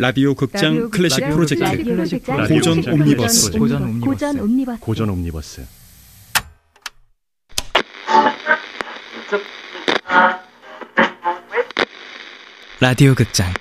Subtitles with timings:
[0.00, 1.62] 라디오 극장 클래식 프로젝트.
[2.48, 3.50] 고전 옴니버스.
[3.52, 3.82] 고전
[4.40, 4.80] 옴니버스.
[4.80, 5.66] 고전 옴니버스.
[12.80, 13.52] 라디오 극장.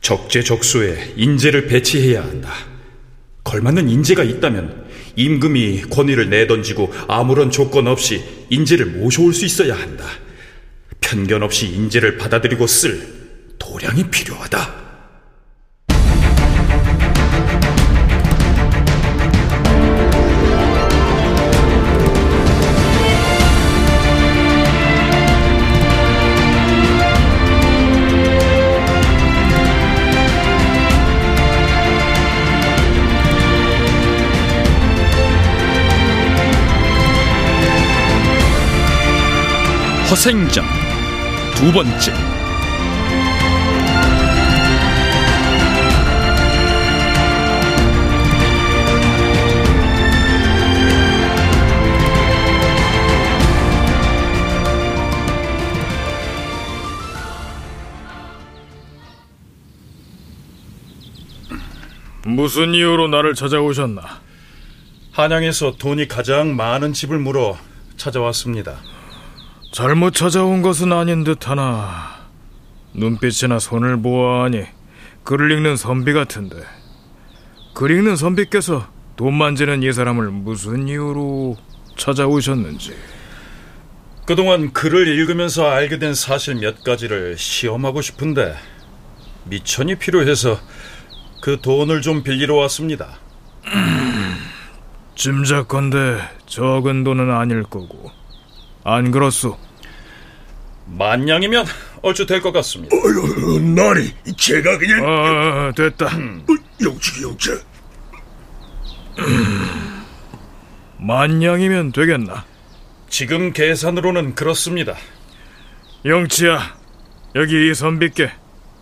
[0.00, 2.75] 적재적소에 인재를 배치해야 한다.
[3.56, 4.84] 걸맞는 인재가 있다면
[5.16, 10.04] 임금이 권위를 내던지고 아무런 조건 없이 인재를 모셔올 수 있어야 한다.
[11.00, 13.00] 편견 없이 인재를 받아들이고 쓸
[13.58, 14.85] 도량이 필요하다.
[40.16, 40.64] 허생전
[41.54, 42.10] 두 번째
[62.24, 64.02] 무슨 이유로 나를 찾아오셨나?
[65.12, 67.58] 한양에서 돈이 가장 많은 집을 물어
[67.98, 68.95] 찾아왔습니다.
[69.76, 72.30] 잘못 찾아온 것은 아닌 듯하나
[72.94, 74.64] 눈빛이나 손을 보아하니
[75.22, 76.56] 글을 읽는 선비 같은데
[77.74, 81.58] 글 읽는 선비께서 돈 만지는 이 사람을 무슨 이유로
[81.94, 82.96] 찾아오셨는지
[84.24, 88.56] 그동안 글을 읽으면서 알게 된 사실 몇 가지를 시험하고 싶은데
[89.44, 90.58] 미천이 필요해서
[91.42, 93.18] 그 돈을 좀 빌리러 왔습니다.
[95.16, 98.10] 짐작건데 적은 돈은 아닐 거고
[98.82, 99.65] 안 그렇소?
[100.86, 101.66] 만냥이면
[102.02, 102.94] 얼추 될 것 같습니다.
[102.96, 107.50] 어휴, 나니 제가 그냥 아 됐다 어, 영치 영치
[110.98, 112.44] 만냥이면 되겠나?
[113.08, 114.94] 지금 계산으로는 그렇습니다.
[116.04, 116.76] 영치야
[117.34, 118.30] 여기 이 선비께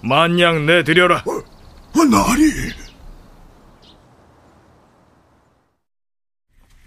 [0.03, 2.50] 만냥 내드려라 어, 나니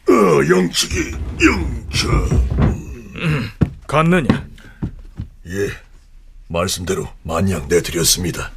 [0.09, 1.11] 어 영치기
[1.43, 2.07] 영차
[3.87, 4.45] 갔느냐?
[5.47, 5.69] 예
[6.47, 8.51] 말씀대로 만냥 내드렸습니다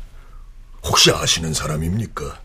[0.82, 2.40] 혹시 아시는 사람입니까?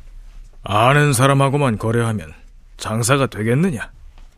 [0.63, 2.33] 아는 사람하고만 거래하면
[2.77, 3.91] 장사가 되겠느냐?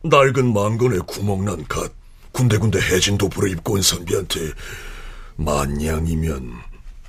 [0.03, 1.91] 낡은 망건에 구멍난 갓
[2.31, 4.39] 군데군데 해진 도포를 입고 온 선비한테
[5.37, 6.53] 만냥이면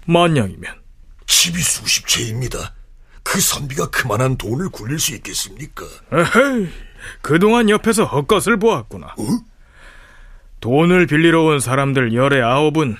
[0.06, 0.74] 만냥이면
[1.26, 2.74] 집이 수십 채입니다
[3.22, 5.84] 그 선비가 그만한 돈을 굴릴 수 있겠습니까?
[6.12, 6.68] 에헤이
[7.20, 9.14] 그동안 옆에서 헛것을 보았구나
[10.60, 12.96] 돈을 빌리러 온 사람들 열의 아홉은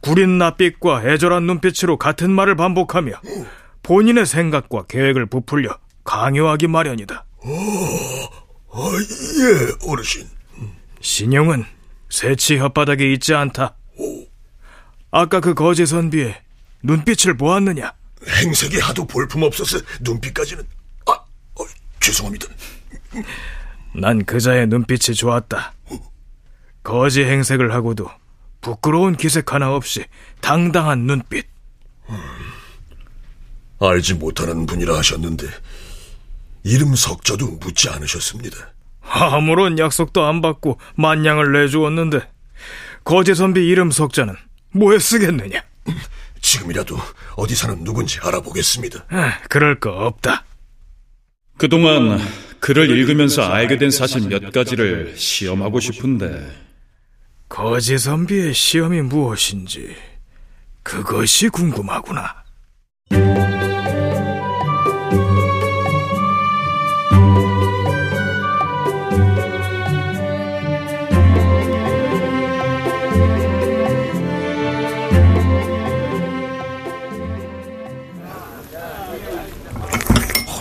[0.00, 3.12] 구린 낯빛과 애절한 눈빛으로 같은 말을 반복하며
[3.82, 7.24] 본인의 생각과 계획을 부풀려 강요하기 마련이다
[8.72, 10.26] 아, 예, 어르신.
[11.00, 11.64] 신용은
[12.08, 13.76] 새치 혓바닥에 있지 않다
[15.10, 16.40] 아까 그 거지 선비의
[16.82, 17.92] 눈빛을 보았느냐?
[18.26, 20.64] 행색이 하도 볼품없어서 눈빛까지는
[21.06, 21.64] 아, 어,
[22.00, 22.46] 죄송합니다.
[23.94, 25.72] 난 그자의 눈빛이 좋았다.
[26.82, 28.10] 거지 행색을 하고도
[28.60, 30.04] 부끄러운 기색 하나 없이
[30.40, 31.46] 당당한 눈빛.
[33.80, 35.46] 알지 못하는 분이라 하셨는데
[36.64, 38.56] 이름 석자도 묻지 않으셨습니다.
[39.02, 42.20] 아무런 약속도 안 받고 만냥을 내주었는데
[43.04, 44.36] 거지 선비 이름 석자는
[44.72, 45.62] 뭐에 쓰겠느냐?
[46.42, 46.96] 지금이라도
[47.36, 49.06] 어디 사는 누군지 알아보겠습니다.
[49.08, 50.44] 아, 그럴 거 없다.
[51.56, 52.20] 그동안
[52.60, 56.50] 글을 읽으면서 알게 된 사실 몇 가지를 시험하고 싶은데
[57.50, 59.96] 거지 선비의 시험이 무엇인지
[60.84, 62.40] 그것이 궁금하구나.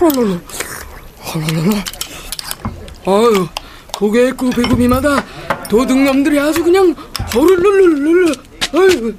[0.02, 0.40] 헐랄랄라,
[1.22, 1.84] 헐랄랄라.
[3.06, 3.48] 아유,
[3.96, 5.24] 고개 구 배구미마다
[5.70, 6.96] 도둑놈들이 아주 그냥
[7.34, 8.36] 허를룰룰룰.
[8.74, 9.14] 아유,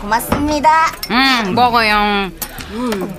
[0.00, 0.92] 고맙습니다.
[1.10, 2.30] 응, 먹어요.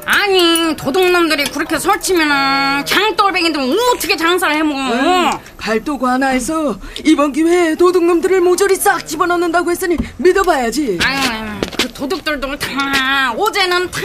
[0.06, 3.60] 아니, 도둑놈들이 그렇게 설치면은 장돌뱅이들
[3.96, 5.40] 어떻게 장사를 해먹어?
[5.58, 11.00] 발도구 하나에서 이번 기회에 도둑놈들을 모조리 싹 집어넣는다고 했으니 믿어봐야지.
[11.02, 14.02] 아유, 그 도둑들도 다 어제는 다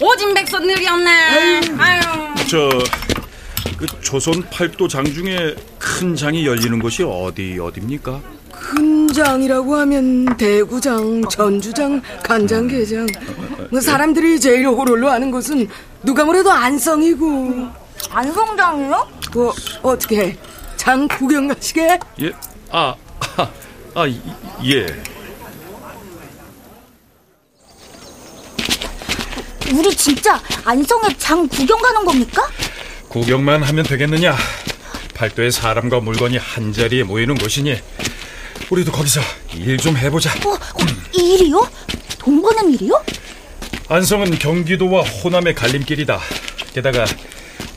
[0.00, 1.60] 오진 백성들이었네.
[1.78, 2.00] 아유.
[2.48, 2.68] 저,
[3.76, 8.20] 그 조선 팔도 장 중에 큰 장이 열리는 곳이 어디 어딥니까?
[8.50, 13.06] 큰 장이라고 하면 대구장, 전주장, 간장게장.
[13.70, 15.68] 뭐 사람들이 제일 호롤로 아는 곳은
[16.02, 17.68] 누가 뭐래도 안성이고.
[18.10, 19.08] 안성장이요?
[19.34, 19.52] 뭐
[19.82, 20.36] 어떻게
[20.76, 21.98] 장 구경 가시게?
[22.22, 22.32] 예,
[22.70, 22.94] 아,
[23.36, 23.50] 아,
[23.94, 24.20] 아 이-
[24.64, 24.86] 예.
[29.74, 32.42] 우리 진짜 안성에 장 구경 가는 겁니까?
[33.16, 34.36] 구경만 하면 되겠느냐?
[35.14, 37.74] 팔도에 사람과 물건이 한 자리에 모이는 곳이니
[38.68, 39.22] 우리도 거기서
[39.54, 40.30] 일 좀 해보자.
[40.46, 40.58] 어, 어,
[41.14, 41.66] 이 일이요?
[42.18, 43.02] 돈 버는 일이요?
[43.88, 46.20] 안성은 경기도와 호남의 갈림길이다.
[46.74, 47.06] 게다가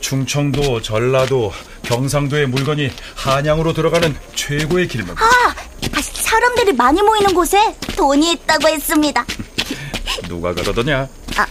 [0.00, 1.54] 충청도, 전라도,
[1.84, 5.18] 경상도의 물건이 한양으로 들어가는 최고의 길목.
[5.22, 9.24] 아, 아, 사람들이 많이 모이는 곳에 돈이 있다고 했습니다.
[10.28, 11.08] 누가 그러더냐?
[11.38, 11.46] 아,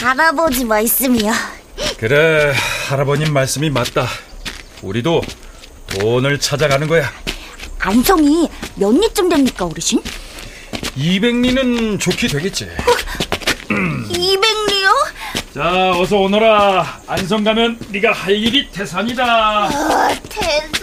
[0.00, 1.32] 할아버지 말씀이요.
[1.98, 2.52] 그래,
[2.92, 4.06] 할아버님 말씀이 맞다.
[4.82, 5.22] 우리도
[5.88, 7.10] 돈을 찾아가는 거야.
[7.78, 10.02] 안성이 몇 리쯤 됩니까, 어르신?
[10.98, 12.68] 200리는 좋게 되겠지.
[13.70, 14.88] 200리요?
[15.54, 17.00] 자, 어서 오너라.
[17.06, 19.24] 안성 가면 네가 할 일이 태산이다.
[19.24, 20.81] 아, 대선.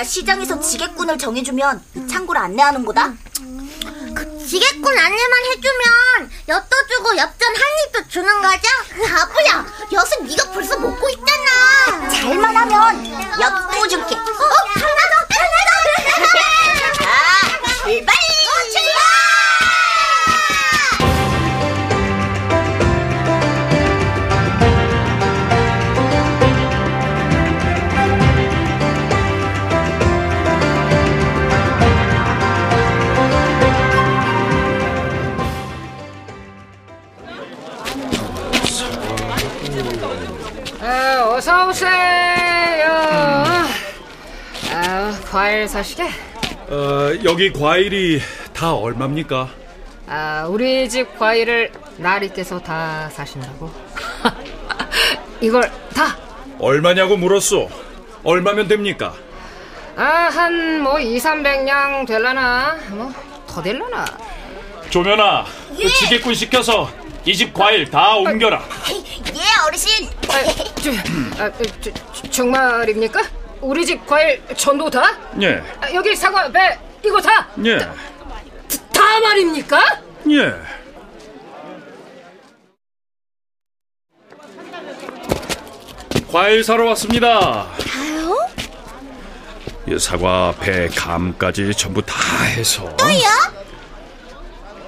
[0.00, 3.12] 내가 시장에서 지게꾼을 정해주면 이 창고를 안내하는 거다.
[4.14, 8.68] 그 지게꾼 안내만 해주면 엿도 주고 엽전 한 입도 주는 거죠?
[9.06, 12.08] 바보야, 엿은 네가 벌써 먹고 있잖아.
[12.08, 13.06] 잘만 하면
[13.40, 14.14] 엿도 줄게.
[14.14, 14.18] 어,
[14.74, 15.09] 하나
[45.60, 46.04] 과일 사시게?
[46.68, 48.18] 어, 여기 과일이
[48.54, 49.50] 다 얼마입니까?
[50.06, 53.70] 아, 우리 집 과일을 나리께서 다 사신다고?
[55.42, 56.16] 이걸 다?
[56.58, 57.68] 얼마냐고 물었소.
[58.24, 59.12] 얼마면 됩니까?
[59.96, 60.02] 아,
[60.32, 62.78] 한 뭐 2, 300냥 될라나?
[62.92, 63.12] 뭐,
[63.46, 64.06] 더 될라나?
[64.88, 65.44] 조면아,
[65.76, 66.90] 그 지게꾼 시켜서
[67.26, 68.62] 이 집 과일 다 옮겨라.
[68.88, 70.06] 예, 어르신.
[70.30, 70.42] 아,
[70.82, 70.90] 저,
[71.44, 71.52] 아,
[71.82, 73.20] 저, 저, 정말입니까?
[73.60, 75.16] 우리 집 과일 전부 다?
[75.40, 77.48] 예, 아, 여기 사과, 배, 이거 다?
[77.64, 80.00] 예, 다 말입니까?
[80.30, 80.54] 예.
[86.30, 87.66] 과일 사러 왔습니다.
[87.76, 88.48] 다요?
[89.88, 92.84] 이 사과, 배, 감까지 전부 다 해서.
[92.96, 93.18] 또요?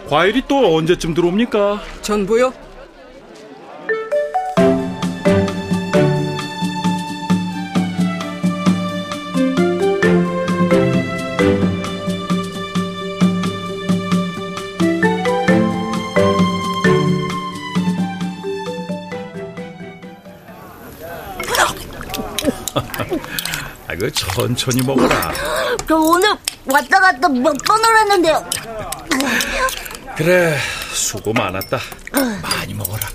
[0.09, 1.83] 과일이 또 언제쯤 들어옵니까?
[2.03, 2.53] 전보요?
[24.43, 25.33] 천천히 먹어라.
[25.87, 28.45] 저 오늘 왔다 갔다 몇 번을 했는데요.
[30.17, 30.59] 그래,
[30.93, 31.79] 수고 많았다.
[32.43, 33.09] 많이 먹어라.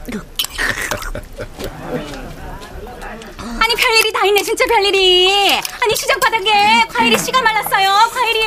[3.59, 5.51] 아니 별일이 다 있네 진짜 별일이
[5.83, 8.46] 아니 시장 바닥에 과일이 씨가 말랐어요 과일이요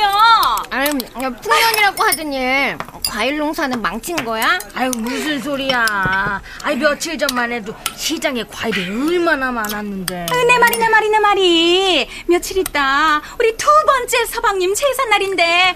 [1.35, 2.75] 풍년이라고 하더니
[3.07, 4.59] 과일 농사는 망친 거야?
[4.73, 11.09] 아유 무슨 소리야 아니 며칠 전만 해도 시장에 과일이 얼마나 많았는데 내 말이 내 말이
[11.09, 15.75] 내 말이 며칠 있다 우리 두 번째 서방님 제삿날인데 아니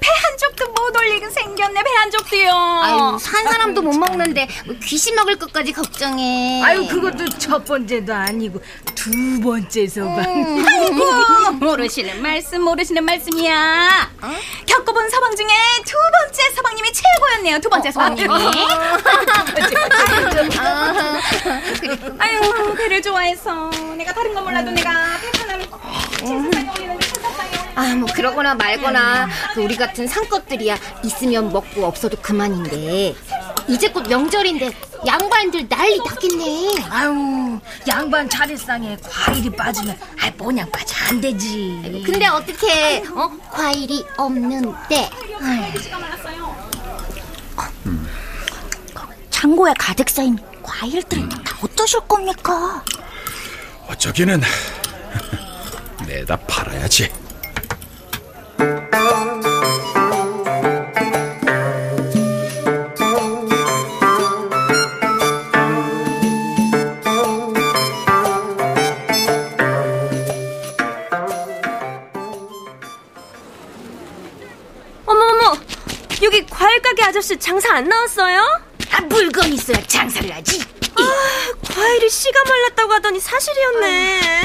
[0.00, 5.36] 배한 족도 못 올리게 생겼네 배한 족도요 아유, 산 사람도 못 먹는데 뭐 귀신 먹을
[5.36, 6.62] 것까지 걱정해.
[6.62, 8.60] 아유 그것도 첫 번째도 아니고
[8.94, 10.64] 두두 번째 서방.
[10.66, 14.10] 아이고 모르시는 말씀 모르시는 말씀이야.
[14.66, 15.46] 겪어 본 서방 중에
[15.84, 17.58] 두 번째 서방님이 최고였네요.
[17.58, 18.32] 두 번째 서방님이.
[22.18, 25.66] 아유 배를 좋아해서 내가 다른 건 몰라도 내가 제사상에
[27.74, 33.14] 아, 뭐 그러거나 말거나 그 우리 같은 상것들이야 있으면 먹고 없어도 그만인데
[33.68, 34.70] 이제 곧 명절인데
[35.06, 36.74] 양반들 난리 났겠네.
[36.88, 37.58] 아유,
[37.88, 42.02] 양반 차례상에 과일이 빠지면 아 뭐냥 빠져 안 되지.
[42.04, 45.10] 근데 어떻게 어 과일이 없는데
[49.30, 52.82] 창고에 가득 쌓인 과일들은 다 어떠실 겁니까?
[53.88, 54.40] 어쩌기는
[56.06, 57.10] 내다 팔아야지.
[77.16, 78.60] 아저씨 장사 안 나왔어요?
[78.90, 80.60] 아, 물건 있어야 장사를 하지.
[80.96, 84.42] 아, 과일이 씨가 말랐다고 하더니 사실이었네.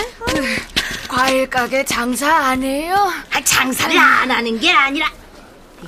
[1.09, 2.95] 과일 가게 장사 안 해요?
[3.33, 5.11] 아, 장사를 안 하는 게 아니라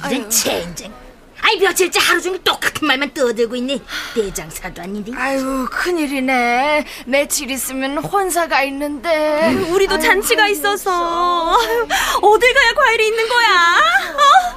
[0.10, 0.94] 이런 젠장.
[1.40, 3.80] 아이 며칠째 하루 종일 똑같은 말만 떠들고 있네.
[4.16, 5.13] 내 장사도 아닌데.
[5.16, 6.86] 아유 큰일이네.
[7.06, 9.54] 며칠 있으면 혼사가 있는데.
[9.70, 11.88] 우리도 잔치가 있어서 아유,
[12.22, 13.78] 어딜 가야 과일이 있는 거야?
[14.18, 14.52] 어?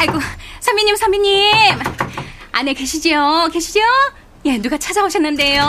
[0.00, 0.18] 아이고
[0.60, 1.78] 선비님 선비님
[2.52, 3.80] 안에 계시지요 계시죠?
[4.46, 5.62] 예 누가 찾아오셨는데요.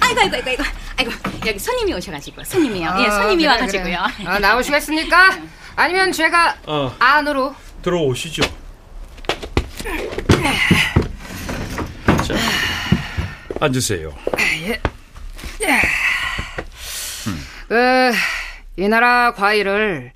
[0.00, 0.62] 아이고 아이고 아이고 아이고
[0.98, 1.12] 아이고
[1.46, 2.96] 여기 손님이 오셔가지고 손님이요.
[2.98, 3.98] 예 손님이 와가지고요.
[4.26, 5.38] 아, 나오시겠습니까?
[5.76, 6.92] 아니면 제가 어.
[6.98, 8.42] 안으로 들어오시죠.
[12.26, 12.34] 자,
[13.60, 14.12] 앉으세요.
[17.68, 18.12] 그,
[18.76, 20.10] 이 나라 과일을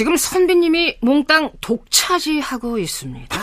[0.00, 3.38] 지금 선비님이 몽땅 독차지하고 있습니다.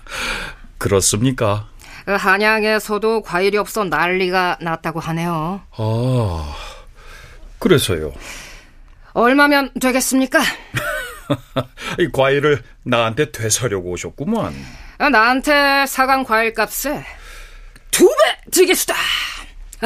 [0.78, 1.68] 그렇습니까?
[2.06, 5.60] 그 한양에서도 과일이 없어 난리가 났다고 하네요.
[5.76, 6.54] 아,
[7.58, 8.14] 그래서요.
[9.12, 10.40] 얼마면 되겠습니까?
[12.00, 14.54] 이 과일을 나한테 되서려고 오셨구만.
[14.96, 17.04] 아, 나한테 사간 과일 값에
[17.90, 18.94] 두 배 드리겠수다.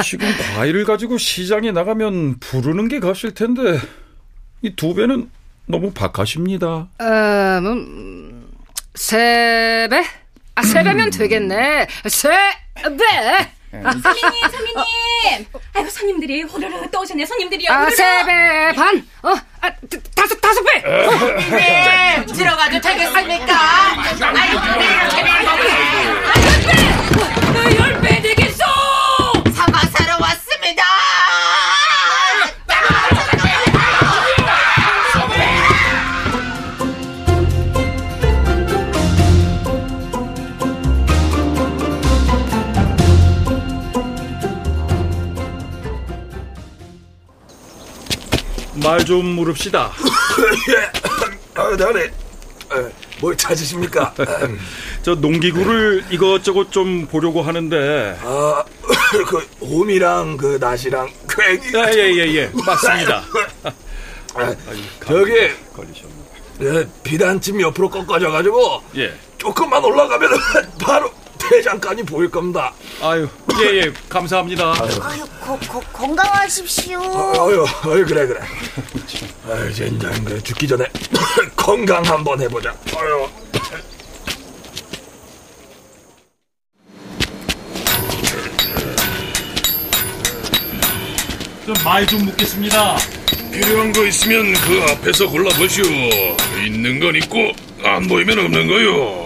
[0.05, 3.81] 지금 과일을 가지고 시장에 나가면 부르는 게 값일 텐데
[4.63, 5.31] 이 두 배는
[5.67, 6.67] 너무 박하십니다.
[6.67, 6.89] 어,
[7.63, 8.49] 음,
[8.95, 10.03] 세 배?
[10.55, 11.87] 아, 세 배면 되겠네.
[12.09, 13.51] 세 배!
[13.73, 15.47] 선비님 선비님.
[15.75, 17.71] 아이고 손님들이 호로로 또 오셨네 손님들이요.
[17.71, 17.95] 아, 호로로.
[17.97, 19.07] 세배 반!
[19.23, 20.83] 어, 아, 드- 다섯, 다섯 배!
[21.51, 23.55] 네, 들어가도 되겠습니까?
[24.21, 24.41] 열배
[27.67, 27.86] 되겠어.
[48.87, 49.93] 말 좀 물읍시다.
[51.55, 52.11] 아, 나네.
[53.21, 54.15] 뭘 찾으십니까?
[55.03, 58.17] 저 농기구를 이것저것 좀 보려고 하는데.
[58.23, 58.65] 아,
[59.27, 61.73] 그 홈이랑 그 낫이랑 쾌기.
[61.77, 63.23] 예예예 예, 맞습니다.
[64.35, 64.55] 아,
[65.05, 65.33] 저기
[65.75, 66.15] 걸리셨네.
[66.59, 69.13] 그 비단집 옆으로 꺾어져가지고 예.
[69.39, 70.31] 조금만 올라가면
[70.81, 71.11] 바로
[71.51, 72.73] 대장간이 보일 겁니다.
[73.03, 73.29] 아유
[73.63, 74.73] 예 예 감사합니다.
[75.03, 77.01] 아유, 거, 거, 건강하십시오.
[77.01, 78.41] 아유, 아유 그래 그래.
[79.51, 80.85] 아유 젠장 그래 죽기 전에
[81.57, 82.75] 건강 한번 해보자.
[82.97, 83.29] 아유.
[91.85, 92.97] 말좀 묻겠습니다.
[93.53, 95.85] 필요한 거 있으면 그 앞에서 골라보시오.
[96.65, 99.26] 있는 건 있고 안 보이면 없는 거요.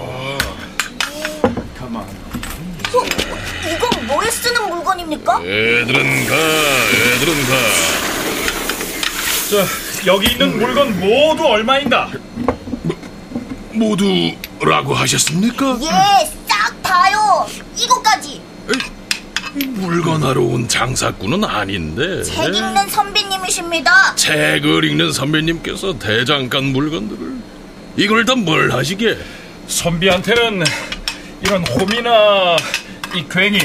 [5.10, 5.40] 물건입니까?
[5.42, 7.56] 애들은 가, 애들은 가.
[9.50, 9.66] 자,
[10.06, 12.10] 여기 있는 물건 모두 얼마인가?
[13.72, 15.78] 모두라고 하셨습니까?
[15.82, 17.46] 예, 싹 다요.
[17.76, 18.40] 이거까지.
[19.54, 22.22] 물건 하러 온 장사꾼은 아닌데.
[22.22, 24.14] 책 읽는 선비님이십니다.
[24.14, 27.34] 책을 읽는 선배님께서 대장간 물건들을
[27.96, 29.18] 이걸 다 뭘 하시게?
[29.66, 30.64] 선비한테는
[31.42, 32.56] 이런 홈이나
[33.14, 33.58] 이 괜히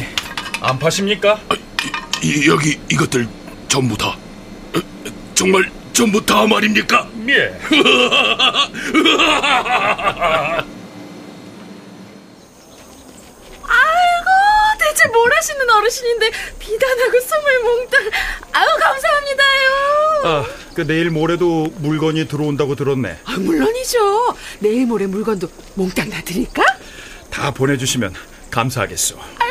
[0.66, 1.40] 안 파십니까?
[2.24, 3.28] 이, 여기 이것들
[3.68, 4.18] 전부 다 어,
[5.36, 7.08] 정말 전부 다 말입니까?
[7.30, 7.56] 예.
[13.64, 14.30] 아이고,
[14.80, 18.02] 대체 뭘 하시는 어르신인데 비단 몽땅하고 선물 몽땅.
[18.54, 20.22] 아유 감사합니다요.
[20.26, 23.20] 아, 그 내일 모레도 물건이 들어온다고 들었네.
[23.26, 24.36] 아, 물론이죠.
[24.60, 26.64] 내일 모레 물건도 몽땅 다 드릴까?
[27.30, 28.14] 다 보내주시면
[28.52, 29.18] 감사하겠소.
[29.40, 29.45] 아이고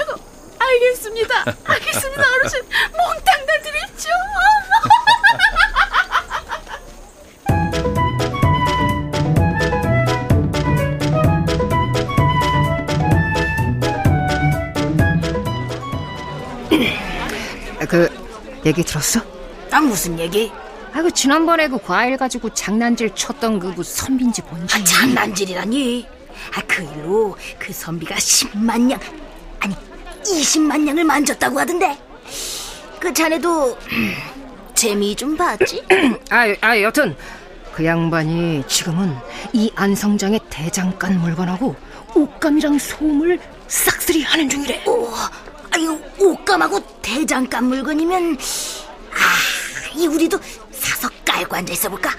[0.75, 1.45] 알겠습니다.
[1.65, 2.61] 알겠습니다 어르신.
[2.91, 4.09] 몽땅 다 드립죠.
[17.89, 18.09] 그
[18.67, 19.21] 얘기 들었어?
[19.71, 20.51] 아 무슨 얘기?
[20.93, 24.77] 아, 그 지난번에 그 과일 가지고 장난질 쳤던 그, 그 선비인지 뭔지.
[24.77, 26.07] 아, 장난질이라니.
[26.57, 29.01] 아, 그 일로 그 선비가 10만 냥,
[30.25, 31.99] 20만 냥을 만졌다고 하던데.
[32.99, 34.15] 그 자네도 음,
[34.75, 35.83] 재미 좀 봤지?
[36.31, 37.17] 아, 아, 여튼
[37.75, 39.15] 그 양반이 지금은
[39.53, 41.75] 이 안성장의 대장간 물건하고
[42.15, 44.85] 옷감이랑 소음을 싹쓸이 하는 중이래.
[44.87, 45.11] 오,
[45.73, 50.39] 아유, 옷감하고 대장간 물건이면, 아, 이 우리도
[51.25, 52.11] 깔고 앉아 있어볼까?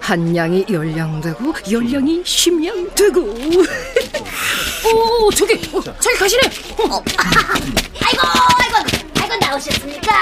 [0.00, 3.20] 한 양이 열양 되고 열 양이 십양 되고.
[4.92, 6.42] 오, 저기, 어, 저기 가시네.
[6.90, 7.02] 어.
[8.04, 8.22] 아이고,
[8.58, 8.88] 아이고,
[9.20, 10.14] 아이고, 나오셨습니까?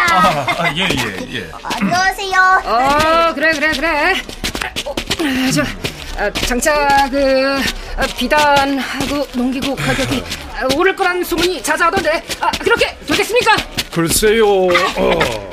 [0.63, 1.51] 아, 예, 예, 예.
[1.63, 2.63] 안녕하세요.
[2.65, 4.15] 어, 그래, 그래, 그래.
[4.85, 4.95] 어,
[5.53, 5.63] 저,
[6.19, 7.61] 아, 장차 그
[7.97, 10.23] 아, 비단하고 농기구 가격이
[10.55, 13.57] 아, 오를 거란 소문이 자자하던데 아, 그렇게 되겠습니까?
[13.91, 14.47] 글쎄요.
[14.97, 15.46] 어.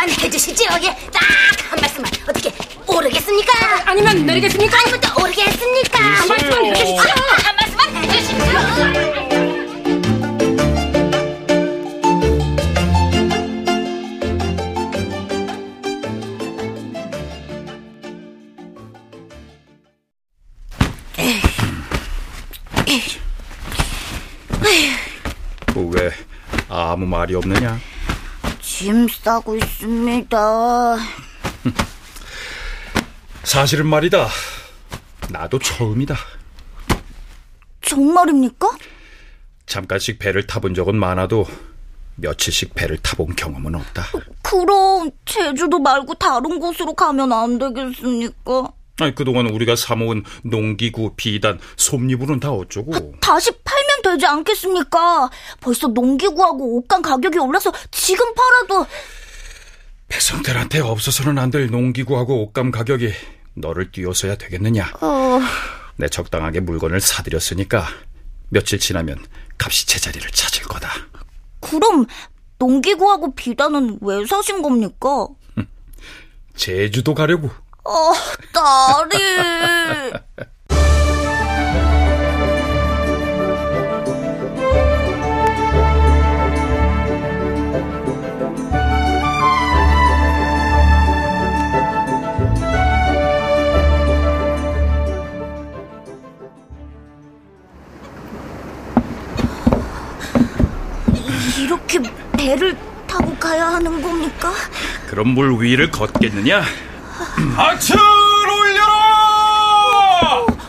[0.00, 0.68] 한 말씀만 해주시지요.
[0.82, 2.10] 예, 딱한 말씀만.
[2.26, 2.50] 어떻게
[2.86, 3.52] 오르겠습니까?
[3.84, 4.78] 아, 니면 내리겠습니까?
[4.78, 5.98] 아니면 또 오르겠습니까?
[6.02, 7.12] 한 말씀만 해주십시오.
[7.44, 8.40] 한 말씀만 해주십시오.
[25.92, 26.10] 왜
[26.68, 27.78] 아무 말이 없느냐?
[28.80, 30.96] 짐 싸고 있습니다.
[33.44, 34.26] 사실은 말이다.
[35.28, 36.16] 나도 처음이다.
[37.82, 38.70] 정말입니까?
[39.66, 41.46] 잠깐씩 배를 타본 적은 많아도
[42.16, 44.06] 며칠씩 배를 타본 경험은 없다.
[44.40, 48.72] 그럼 제주도 말고 다른 곳으로 가면 안 되겠습니까?
[49.00, 53.16] 아니, 그동안 우리가 사모은 농기구, 비단, 솜잎으로는 다 어쩌고.
[53.20, 55.30] 다시 팔면 되지 않겠습니까?
[55.60, 58.86] 벌써 농기구하고 옷감 가격이 올라서 지금 팔아도
[60.08, 63.12] 배성들한테 없어서는 안 될 농기구하고 옷감 가격이
[63.54, 64.92] 너를 뛰어서야 되겠느냐?
[65.00, 65.40] 어...
[65.96, 67.86] 내 적당하게 물건을 사들였으니까
[68.48, 69.18] 며칠 지나면
[69.58, 70.90] 값이 제자리를 찾을 거다.
[71.60, 72.06] 그럼
[72.58, 75.28] 농기구하고 비단은 왜 사신 겁니까?
[76.56, 77.48] 제주도 가려고.
[77.84, 78.12] 어,
[78.52, 79.22] 딸이.
[101.60, 102.00] 이렇게
[102.32, 104.50] 배를 타고 가야 하는 겁니까?
[105.08, 106.62] 그럼 물 위를 걷겠느냐?
[107.56, 108.86] 하천 올려라!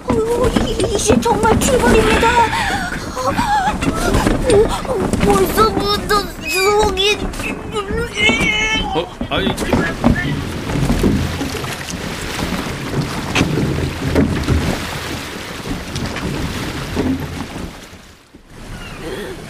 [0.08, 2.28] 어, 이- 이제 정말 출발입니다.
[3.22, 3.32] 어,
[5.24, 7.18] 벌써부터 속이
[8.94, 9.48] 어, 아니,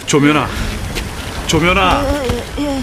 [0.06, 0.48] 조면아,
[1.52, 2.02] 조면아.
[2.60, 2.82] 예, 예,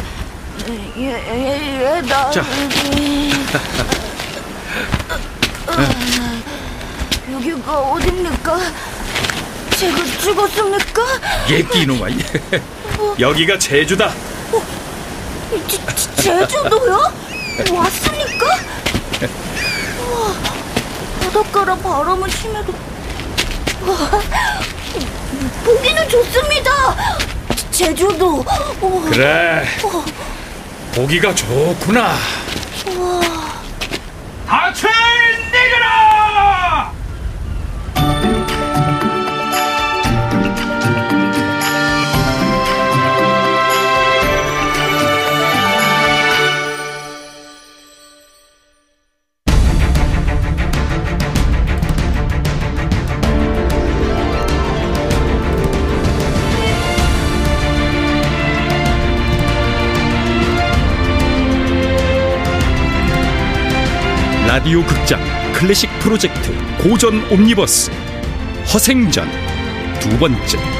[0.98, 2.44] 예, 예, 나 자.
[7.32, 8.58] 여기가 어딥니까?
[9.70, 11.02] 제가 죽었습니까?
[11.48, 12.08] 예끼 이놈아.
[13.18, 14.12] 여기가 제주다.
[15.66, 15.76] 제,
[16.16, 17.10] 제- 제주도요?
[17.72, 18.46] 왔습니까?
[19.98, 20.34] 우와,
[21.22, 22.74] 바닷가라 바람은 심해도
[23.80, 23.96] 우와,
[25.64, 26.70] 보기는 좋습니다.
[27.78, 28.44] 제주도.
[29.08, 30.04] 그래, 우와,
[30.96, 32.16] 보기가 좋구나.
[32.88, 33.20] 우와.
[34.46, 34.90] 하천
[64.58, 65.20] 라디오 극장
[65.52, 67.92] 클래식 프로젝트 고전 옴니버스.
[68.74, 69.28] 허생전.
[70.00, 70.77] 두 번째